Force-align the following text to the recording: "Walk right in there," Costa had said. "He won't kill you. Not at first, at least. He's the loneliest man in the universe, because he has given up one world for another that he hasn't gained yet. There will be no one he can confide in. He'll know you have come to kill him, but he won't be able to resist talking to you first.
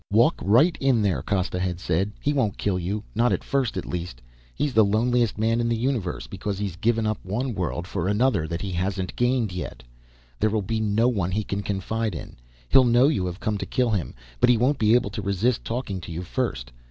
"Walk 0.09 0.39
right 0.43 0.75
in 0.81 1.03
there," 1.03 1.21
Costa 1.21 1.59
had 1.59 1.79
said. 1.79 2.11
"He 2.19 2.33
won't 2.33 2.57
kill 2.57 2.79
you. 2.79 3.03
Not 3.13 3.31
at 3.31 3.43
first, 3.43 3.77
at 3.77 3.85
least. 3.85 4.19
He's 4.55 4.73
the 4.73 4.83
loneliest 4.83 5.37
man 5.37 5.61
in 5.61 5.69
the 5.69 5.77
universe, 5.77 6.25
because 6.25 6.57
he 6.57 6.65
has 6.65 6.75
given 6.77 7.05
up 7.05 7.19
one 7.23 7.53
world 7.53 7.85
for 7.85 8.07
another 8.07 8.47
that 8.47 8.63
he 8.63 8.71
hasn't 8.71 9.15
gained 9.15 9.51
yet. 9.51 9.83
There 10.39 10.49
will 10.49 10.63
be 10.63 10.79
no 10.79 11.07
one 11.07 11.29
he 11.29 11.43
can 11.43 11.61
confide 11.61 12.15
in. 12.15 12.35
He'll 12.69 12.83
know 12.83 13.09
you 13.09 13.27
have 13.27 13.39
come 13.39 13.59
to 13.59 13.65
kill 13.67 13.91
him, 13.91 14.15
but 14.39 14.49
he 14.49 14.57
won't 14.57 14.79
be 14.79 14.95
able 14.95 15.11
to 15.11 15.21
resist 15.21 15.63
talking 15.63 16.01
to 16.01 16.11
you 16.11 16.23
first. 16.23 16.71